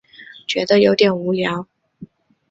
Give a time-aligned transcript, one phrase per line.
[0.47, 1.67] 觉得有点无聊